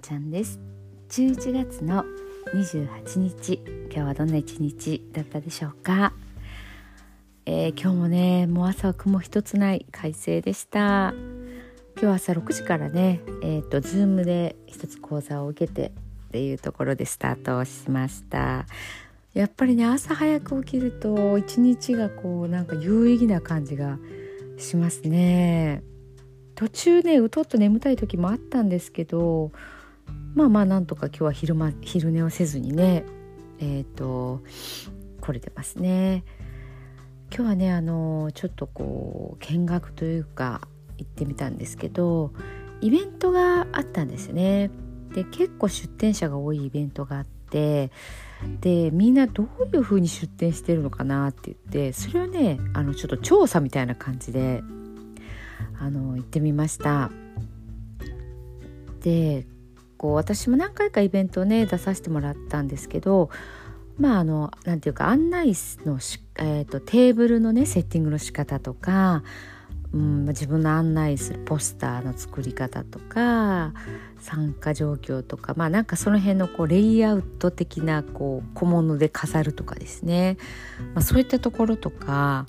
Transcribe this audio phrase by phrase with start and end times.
[0.00, 0.60] ちゃんです。
[1.10, 2.04] 11月の
[2.54, 6.12] 28日今日はどんな一日だったでしょうか、
[7.46, 11.14] えー、今日もねもう朝は雲一つない快晴でした。
[12.00, 15.88] 今日朝6時からねえっ、ー、とズームで一つ講座を受けて
[16.28, 18.66] っていうところでスタートしました。
[19.34, 23.98] やっぱりね朝早く起きると一日がこうなんか有意義な感じが
[24.58, 25.82] しますね。
[26.54, 29.52] 途中ねうとっと眠たい時もあったんですけど
[30.38, 33.04] まあまあなんとか今日は昼,、間昼寝をせずにね
[33.58, 34.40] えっ、ー、と
[35.20, 36.22] 来れてますね。
[37.34, 40.60] 今日はねあのちょっとこう見学というか
[40.96, 42.32] 行ってみたんですけど
[42.80, 44.70] イベントがあったんですね。
[45.12, 47.90] で結構出店者が多いイベントがあって
[48.60, 54.62] でみんなどういう風に出店してるのかなって言ってそれをねあのちょっと調査みたいな感じで
[55.80, 57.10] あの行ってみました
[59.00, 59.46] で
[59.98, 63.28] こう私も何回かイベントをね出させてもらったんですけど
[63.98, 65.52] まああの何て言うか案内
[65.84, 69.24] のしえーと、テーブルのねセッティングの仕方とか、
[69.92, 73.72] うん、自分の案内するポスターの作り方とか
[74.20, 80.38] 参加状況とかまあなんかその辺のこうレイアウト的なこう小物で飾るとかですね、
[80.94, 82.46] まあ、そういったところとか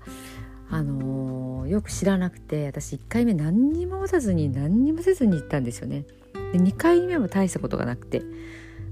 [0.70, 6.06] あのー、よく知らなくて私1回目何にも持たずに何にもせずに行ったんですよね。
[6.52, 8.22] で2回目も大したことがなくて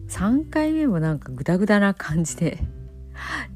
[0.10, 2.60] 3回目もなんかグダグダな感じで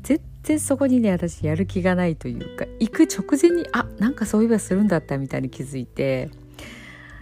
[0.04, 6.30] 全然そこにね私やる気がないというか行く直前にあなんかそういえばするんだったみたいに気づいて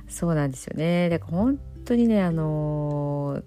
[0.07, 1.09] そうなんですよね。
[1.09, 3.43] だから本当にねあのー、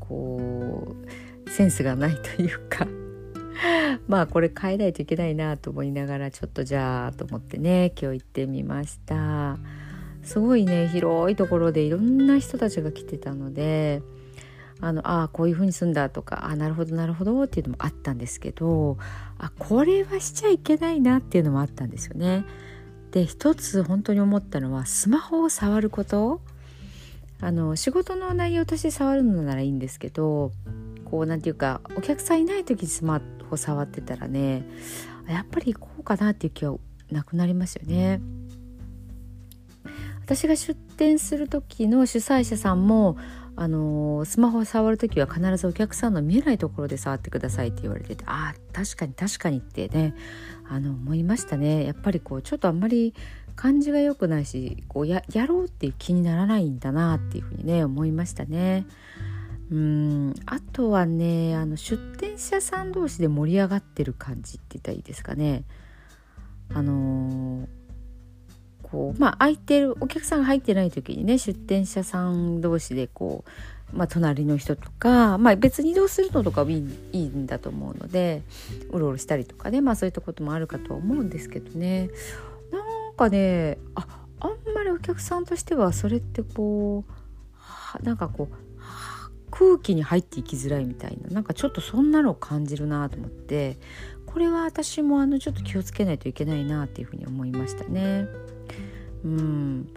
[0.00, 0.96] こ
[1.46, 2.88] うセンスがないというか
[4.08, 9.14] まあこれ変えないといけないなと思いながらちょっとじゃあと思ってね今日行ってみました。
[10.28, 14.02] すごいね広いところでいろんな人たちが来てたので
[14.78, 18.98] あのあこういう風にすんだとかあなるほどなるほどっていうのもあったんですけど
[19.38, 22.44] あこれはしちゃいけないなっていうのもあったんですよね。
[23.10, 26.42] で一つ本当に思ったのはスマホを触ること
[27.40, 30.52] あの仕事の内容として触るのならいいんですけど
[31.06, 34.62] こう何て言うかお客さんいない時にスマホ触ってたらね
[35.26, 36.76] やっぱりこうかなっていう気は
[37.10, 38.20] なくなりますよね。
[40.28, 43.16] 私が出店する時の主催者さんも
[43.56, 50.14] あのスマホを触る時は必ずお客さんの見えないところで触ってくださいって言われててああ確かに確かにってね
[50.68, 53.14] あの思いましたねやっぱりこうちょっとあんまり
[53.56, 58.84] 感じが良くないしこうやろうっていう気にならないんだなっていうふうにね思いましたね。
[59.70, 65.64] うんあとはねあの出店者さん同士で盛り上がってる感じって言ったらいいですかね。
[66.74, 67.66] あのー、
[68.90, 73.44] こうまあ空いてるお客さんが入ってない時にね出店者さん同士でこ
[73.92, 78.42] う、まあ、隣の人とか、まあ、別に移動するのとかいいいんだと思うので
[78.90, 82.10] うろうろしたりとかね、まあ、そういったこともあるかと思うんですけどね。
[82.70, 84.06] なんかねあ
[84.40, 87.04] あんまりお客さんとしてはそれってこ
[88.00, 88.68] うなんかこう
[89.50, 93.78] 空気に入っていきづらいみたいななんかちょっとそんなのを感じるなと思って
[94.28, 98.26] これは私もあのちょっと気をつけないといけないなっていうふうに思いましたね。
[99.24, 99.88] うん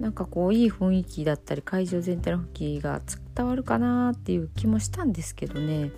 [0.00, 3.00] なんかこういい雰囲気だったり会場全体の雰囲気が
[3.34, 5.90] 伝わるかなっていう気もしたんですけどね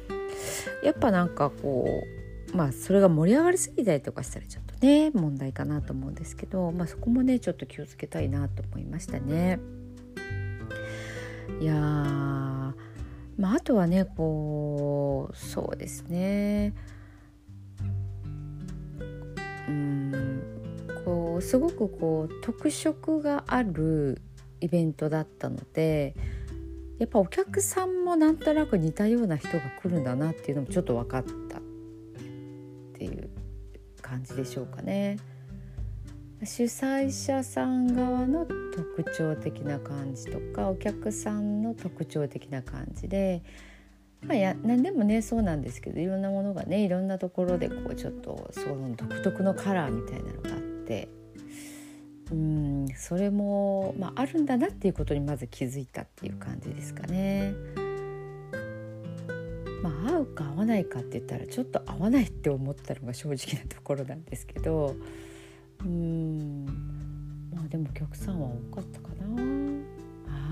[0.84, 1.86] やっぱなんかこ
[2.52, 9.58] うまあそれが盛り上がりすぎたりとかしたらちょっとね問題かなと思うんですけど、まあ、そこもねちょっと気をつけたいなと思いましたね。
[11.60, 16.74] いやまあ、あとはねこうそうですね
[21.40, 24.20] すごくこう特色がある
[24.60, 26.14] イベントだったので
[26.98, 31.60] やっぱお客さんもなんとなく似たような人が来るんだなっていうのもちょっと分かったっ
[32.94, 33.30] ていう
[34.02, 35.18] 感じでしょうかね。
[36.44, 43.42] 主催者さん側の特徴的な感じとかお客さんの特徴的な感じで、
[44.24, 51.08] まあ、や何でもねそうなんですけどいろんなものがねいろんなところでこうちょっとその独特のカラーみたいなのがあって
[52.30, 57.54] うんそれも、まあ、あるんだなっていうことにまず気づいたっていう感じですかね。
[59.82, 64.94] まあ、合うか合わないかって言ったらちょっと合わないって思ったのが正直なところなんですけど。
[65.84, 66.64] うん
[67.54, 69.26] まあでもお客さんは多かったかな。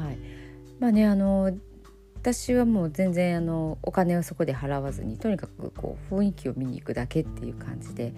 [0.04, 0.18] はい。
[0.78, 1.50] まあねあの
[2.26, 8.12] 私はもう全然あのお金をそこで払わずにとにかくこう雰囲気を見に行くだけっていう感じで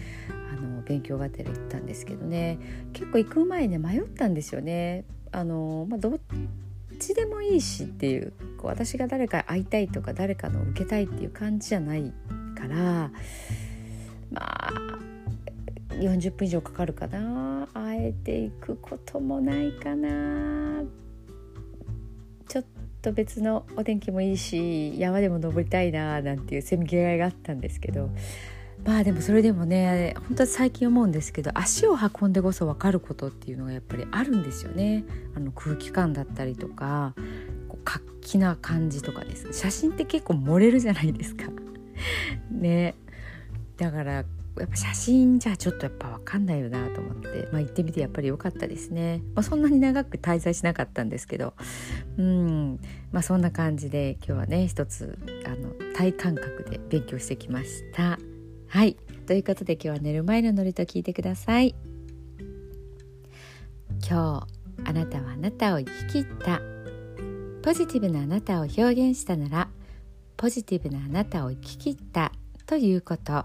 [0.51, 2.59] あの勉強がてら行ったんですけどね。
[2.95, 5.05] 結構行く前ね迷ったんですよね。
[5.31, 6.19] あのまあ、どっ
[6.99, 12.11] ちでもいいしっていうこう私が誰か会いたいとか誰かの受けたいっていう感じじゃない
[12.57, 13.11] から
[14.31, 14.73] まあ
[15.91, 17.69] 40分以上かかるかな。
[17.75, 20.81] 会えていくこともないかな。
[20.81, 20.87] ちょっ
[23.03, 28.11] と別のお天気もいいし山でも登りたいななんていうせめぎ合いがあったんですけど
[28.85, 35.05] まあでもそれでもね本当は最近思うんですけど足を運んでこそ分かることっていうのがやっぱりあるんですよね。
[35.35, 37.15] あの空気感だったりとか
[37.69, 39.53] こう活気な感じとかです。
[39.53, 41.45] 写真って結構漏れるじゃないですか。
[42.51, 42.95] ね。
[43.77, 44.25] だから
[44.59, 51.55] やっぱ写真じゃちょっとやっぱ分かんないよなと思って、まあ、行ってみてやっぱり良かったですね、まあ、そんなに長く滞在しなかったんですけど。
[52.19, 52.81] うん。
[53.13, 58.19] まあそんな感じで今日はね一つあの体感覚で勉強してきました。
[58.69, 58.97] はい。
[59.27, 61.75] ということで今日は寝る前のノリと聞いてください。
[64.09, 64.47] 今
[64.85, 66.61] 日あなたはあなたを生き切った。
[67.63, 69.69] ポジティブなあなたを表現したなら
[70.37, 72.33] ポジティブなあなたを生き切った
[72.67, 73.45] ということ。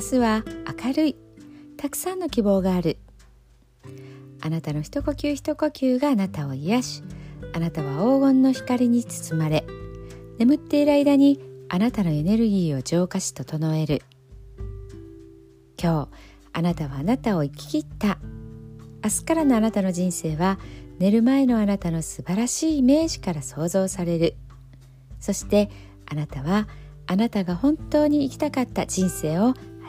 [0.00, 0.44] 明日は
[0.82, 1.16] 明るい。
[1.76, 2.96] たくさんの希望がある。
[4.40, 7.02] あなたの一呼吸一呼吸があなたを癒し
[7.52, 9.66] あなたは黄金の光に包まれ
[10.38, 11.38] 眠っている間に
[11.68, 14.02] あなたのエネルギーを浄化し整える。
[15.78, 16.16] 今日
[16.54, 18.18] あなたはあなたを生き切った。
[19.04, 20.58] 明日からのあなたの人生は
[20.98, 24.34] 寝る前のあなたの素晴らしいイメージから想像される。
[25.20, 25.68] そして
[26.06, 26.68] あなたは
[27.06, 29.52] あなたが本当に生きたかった人生を